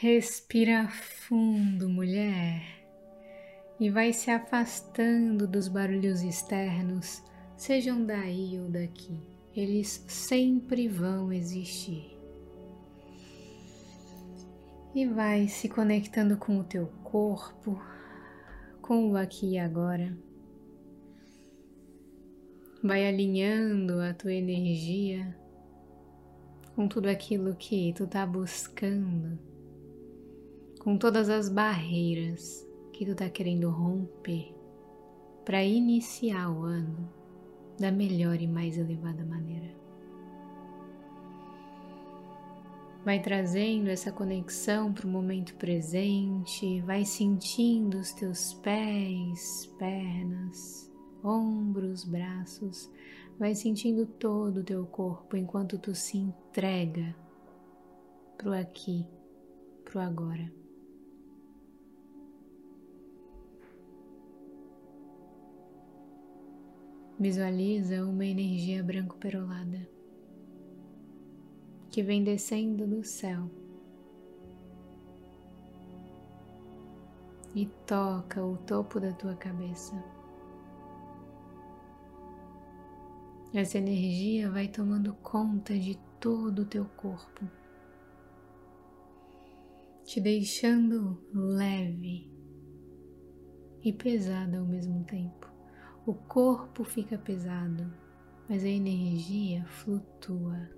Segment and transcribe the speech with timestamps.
[0.00, 2.62] Respira fundo, mulher,
[3.80, 7.20] e vai se afastando dos barulhos externos,
[7.56, 9.20] sejam daí ou daqui.
[9.56, 12.16] Eles sempre vão existir.
[14.94, 17.82] E vai se conectando com o teu corpo,
[18.80, 20.16] com o aqui e agora.
[22.84, 25.36] Vai alinhando a tua energia
[26.76, 29.47] com tudo aquilo que tu tá buscando
[30.88, 34.56] com todas as barreiras que tu tá querendo romper
[35.44, 37.12] para iniciar o ano
[37.78, 39.68] da melhor e mais elevada maneira.
[43.04, 50.90] Vai trazendo essa conexão para o momento presente, vai sentindo os teus pés, pernas,
[51.22, 52.90] ombros, braços,
[53.38, 57.14] vai sentindo todo o teu corpo enquanto tu se entrega
[58.38, 59.06] pro aqui,
[59.84, 60.50] pro agora.
[67.20, 69.88] Visualiza uma energia branco-perolada
[71.90, 73.50] que vem descendo do céu
[77.56, 80.00] e toca o topo da tua cabeça.
[83.52, 87.44] Essa energia vai tomando conta de todo o teu corpo,
[90.04, 92.30] te deixando leve
[93.82, 95.47] e pesada ao mesmo tempo.
[96.08, 97.92] O corpo fica pesado,
[98.48, 100.70] mas a energia flutua.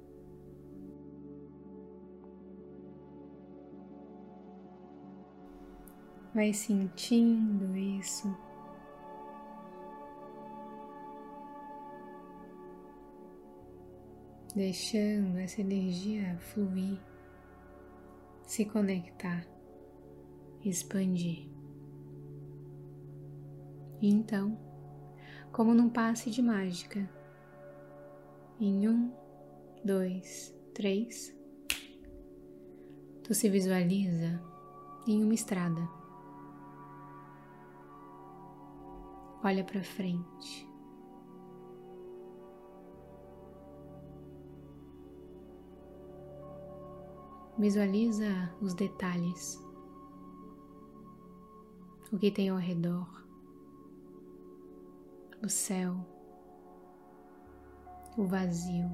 [6.35, 8.37] Vai sentindo isso.
[14.57, 16.99] Deixando essa energia fluir,
[18.43, 19.47] se conectar,
[20.65, 21.49] expandir.
[24.01, 24.70] E então,
[25.53, 27.09] como num passe de mágica.
[28.59, 29.13] Em um,
[29.85, 31.35] dois, três,
[33.23, 34.41] tu se visualiza
[35.07, 35.81] em uma estrada.
[39.43, 40.69] Olha para frente.
[47.59, 49.63] Visualiza os detalhes,
[52.11, 53.30] o que tem ao redor
[55.43, 55.97] o céu,
[58.17, 58.91] o vazio.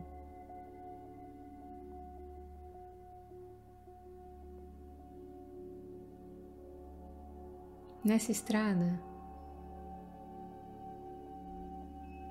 [8.05, 9.03] Nessa estrada,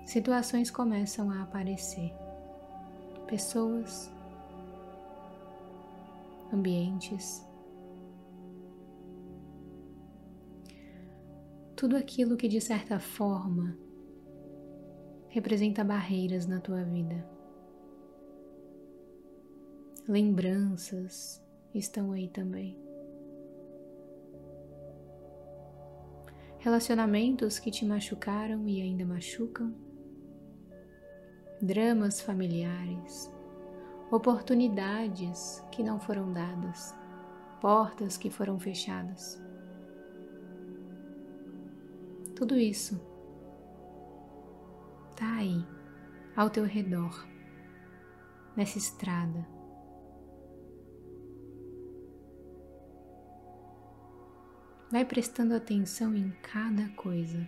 [0.05, 2.13] situações começam a aparecer,
[3.27, 4.09] pessoas,
[6.53, 7.45] ambientes,
[11.75, 13.84] tudo aquilo que de certa forma
[15.35, 17.27] representa barreiras na tua vida.
[20.07, 22.79] Lembranças estão aí também.
[26.59, 29.75] Relacionamentos que te machucaram e ainda machucam.
[31.61, 33.29] Dramas familiares.
[34.09, 36.95] Oportunidades que não foram dadas.
[37.59, 39.37] Portas que foram fechadas.
[42.37, 43.14] Tudo isso
[45.15, 45.65] está aí,
[46.35, 47.25] ao teu redor,
[48.53, 49.47] nessa estrada.
[54.91, 57.47] Vai prestando atenção em cada coisa,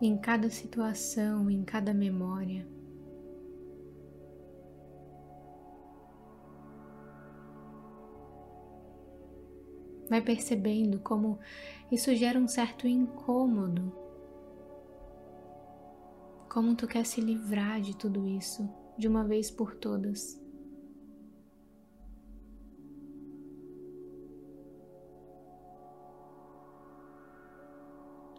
[0.00, 2.64] em cada situação, em cada memória.
[10.08, 11.40] Vai percebendo como
[11.90, 14.02] isso gera um certo incômodo
[16.52, 18.68] como tu quer se livrar de tudo isso
[18.98, 20.38] de uma vez por todas.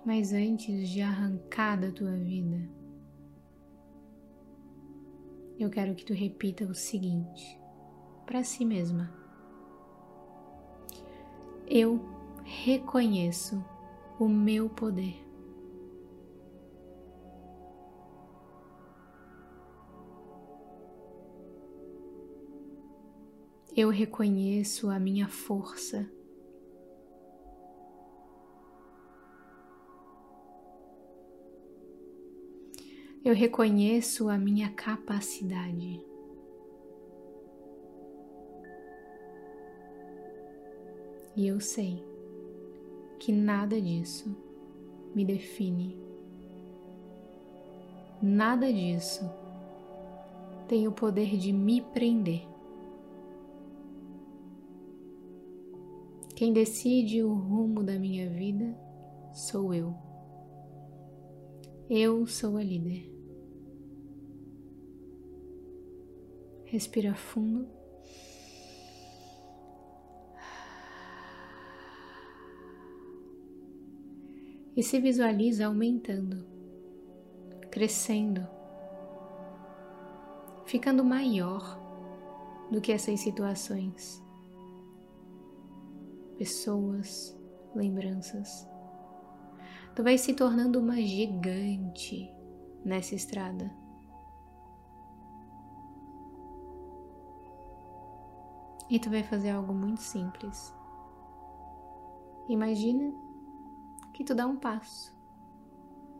[0.05, 2.69] Mas antes de arrancar da tua vida,
[5.57, 7.59] eu quero que tu repita o seguinte
[8.27, 9.11] para si mesma.
[11.65, 11.99] Eu
[12.43, 13.65] reconheço
[14.19, 15.32] o meu poder.
[23.75, 26.07] Eu reconheço a minha força.
[33.25, 35.99] Eu reconheço a minha capacidade.
[41.35, 42.03] E eu sei
[43.17, 44.35] que nada disso
[45.15, 45.97] me define.
[48.21, 49.27] Nada disso
[50.67, 52.52] tem o poder de me prender.
[56.35, 58.75] Quem decide o rumo da minha vida
[59.33, 59.94] sou eu.
[61.89, 63.12] Eu sou a líder.
[66.65, 67.68] Respira fundo.
[74.75, 76.47] E se visualiza aumentando,
[77.69, 78.47] crescendo,
[80.65, 81.79] ficando maior
[82.71, 84.22] do que essas situações,
[86.43, 87.33] pessoas,
[87.73, 88.69] lembranças.
[89.95, 92.29] Tu vai se tornando uma gigante
[92.83, 93.73] nessa estrada.
[98.89, 100.75] E tu vai fazer algo muito simples.
[102.49, 103.13] Imagina
[104.13, 105.15] que tu dá um passo.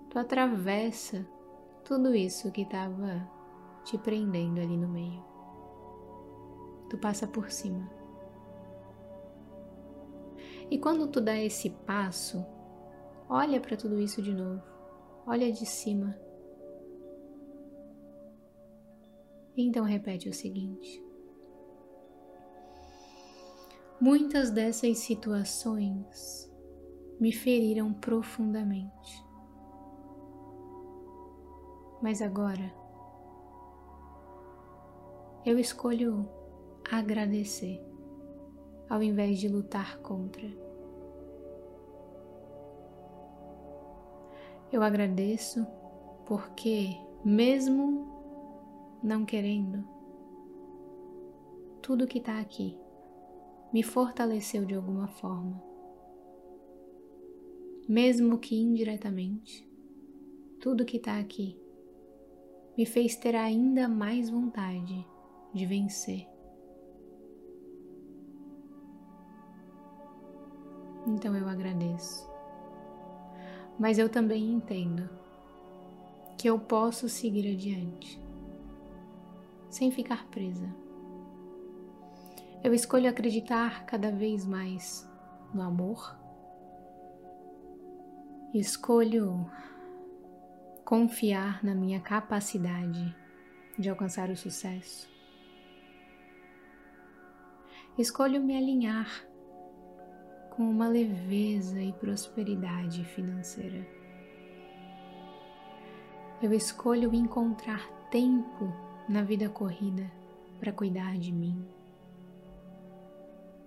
[0.10, 1.28] Tu atravessa
[1.84, 3.30] tudo isso que estava
[3.84, 5.22] te prendendo ali no meio.
[6.90, 8.03] Tu passa por cima.
[10.74, 12.44] E quando tu dá esse passo,
[13.30, 14.60] olha para tudo isso de novo.
[15.24, 16.20] Olha de cima.
[19.56, 21.00] Então repete o seguinte:
[24.02, 26.52] Muitas dessas situações
[27.20, 29.24] me feriram profundamente.
[32.02, 32.74] Mas agora
[35.46, 36.28] eu escolho
[36.90, 37.93] agradecer
[38.94, 40.48] ao invés de lutar contra.
[44.72, 45.66] Eu agradeço
[46.28, 46.90] porque,
[47.26, 48.08] mesmo
[49.02, 49.84] não querendo,
[51.82, 52.78] tudo que está aqui
[53.74, 55.60] me fortaleceu de alguma forma.
[57.90, 59.68] Mesmo que indiretamente,
[60.60, 61.60] tudo que está aqui
[62.78, 65.04] me fez ter ainda mais vontade
[65.52, 66.33] de vencer.
[71.14, 72.28] Então eu agradeço.
[73.80, 75.08] Mas eu também entendo
[76.38, 78.20] que eu posso seguir adiante
[79.70, 80.68] sem ficar presa.
[82.64, 85.08] Eu escolho acreditar cada vez mais
[85.54, 86.18] no amor.
[88.54, 89.50] Escolho
[90.84, 93.16] confiar na minha capacidade
[93.78, 95.08] de alcançar o sucesso.
[97.98, 99.08] Escolho me alinhar
[100.56, 103.88] com uma leveza e prosperidade financeira.
[106.40, 108.72] Eu escolho encontrar tempo
[109.10, 110.12] na vida corrida
[110.60, 111.68] para cuidar de mim.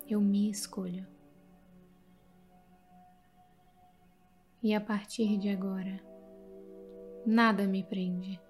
[0.09, 1.05] Eu me escolho.
[4.63, 6.01] E a partir de agora,
[7.27, 8.41] nada me prende.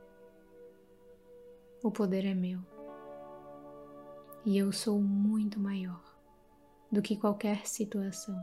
[1.83, 2.61] O poder é meu
[4.45, 6.16] e eu sou muito maior
[6.91, 8.37] do que qualquer situação.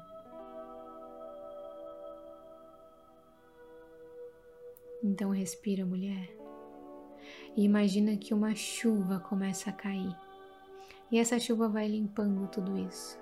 [5.04, 6.30] Então respira, mulher,
[7.56, 10.16] e imagina que uma chuva começa a cair.
[11.12, 13.20] E essa chuva vai limpando tudo isso.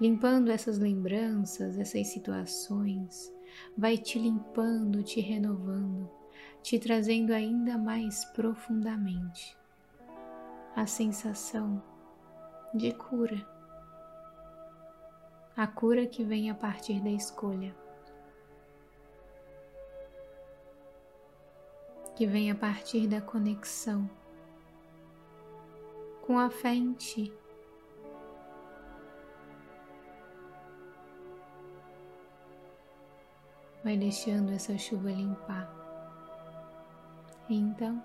[0.00, 3.32] Limpando essas lembranças, essas situações,
[3.76, 6.10] vai te limpando, te renovando,
[6.62, 9.56] te trazendo ainda mais profundamente
[10.74, 11.82] a sensação
[12.74, 13.51] de cura.
[15.56, 17.74] A cura que vem a partir da escolha.
[22.16, 24.08] Que vem a partir da conexão
[26.22, 27.32] com a fé em ti.
[33.84, 35.68] Vai deixando essa chuva limpar.
[37.50, 38.02] Então,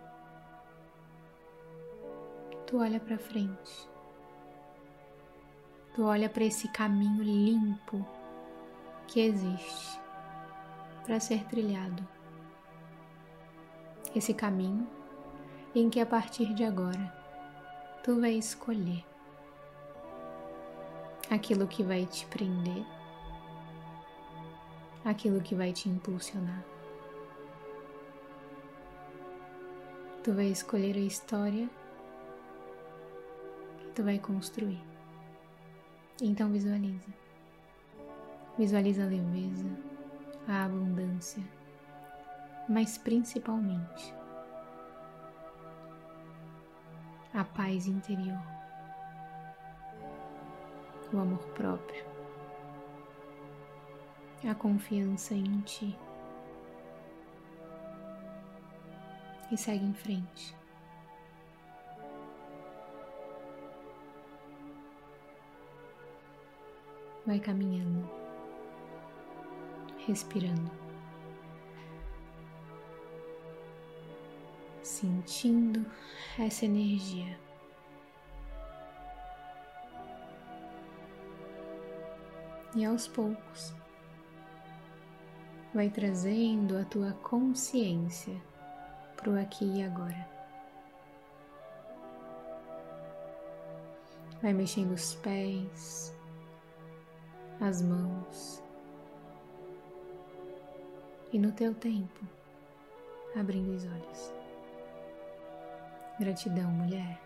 [2.66, 3.88] tu olha para frente.
[5.98, 8.06] Tu olha para esse caminho limpo
[9.08, 10.00] que existe
[11.04, 12.08] para ser trilhado.
[14.16, 14.88] Esse caminho
[15.74, 17.12] em que a partir de agora
[18.04, 19.04] tu vai escolher
[21.32, 22.86] aquilo que vai te prender,
[25.04, 26.64] aquilo que vai te impulsionar.
[30.24, 31.68] Tu vai escolher a história
[33.96, 34.97] tu vai construir.
[36.22, 37.08] Então visualiza.
[38.58, 39.70] Visualiza a leveza,
[40.48, 41.44] a abundância,
[42.68, 44.16] mas principalmente
[47.32, 48.42] a paz interior,
[51.14, 52.04] o amor próprio.
[54.50, 55.98] a confiança em ti.
[59.52, 60.56] E segue em frente.
[67.28, 68.10] Vai caminhando,
[70.08, 70.72] respirando,
[74.82, 75.86] sentindo
[76.40, 77.38] essa energia.
[82.74, 83.76] E aos poucos,
[85.74, 88.42] vai trazendo a tua consciência
[89.18, 90.30] para o aqui e agora.
[94.42, 96.17] Vai mexendo os pés,
[97.60, 98.62] as mãos
[101.34, 102.26] e no teu tempo,
[103.36, 104.34] abrindo os olhos.
[106.20, 107.20] Gratidão, mulher.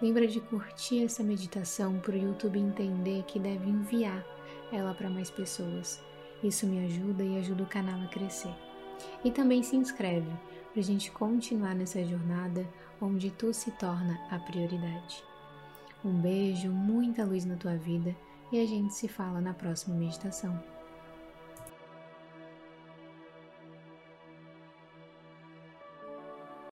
[0.00, 4.24] Lembra de curtir essa meditação para o YouTube entender que deve enviar
[4.72, 6.02] ela para mais pessoas.
[6.42, 8.54] Isso me ajuda e ajuda o canal a crescer.
[9.24, 10.30] E também se inscreve
[10.72, 12.66] para a gente continuar nessa jornada
[13.00, 15.24] onde tu se torna a prioridade.
[16.04, 18.14] Um beijo, muita luz na tua vida
[18.52, 20.75] e a gente se fala na próxima meditação.